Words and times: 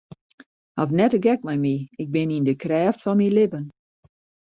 Haw 0.77 0.89
net 0.97 1.11
de 1.13 1.19
gek 1.27 1.41
mei 1.45 1.59
my, 1.65 1.75
ik 2.01 2.07
bin 2.15 2.33
yn 2.37 2.47
de 2.47 2.53
krêft 2.63 3.01
fan 3.03 3.15
myn 3.17 3.35
libben. 3.37 3.65